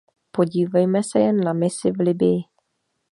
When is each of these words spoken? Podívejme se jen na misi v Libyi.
Podívejme 0.31 1.03
se 1.03 1.19
jen 1.19 1.37
na 1.39 1.53
misi 1.53 1.91
v 1.91 1.99
Libyi. 2.01 2.43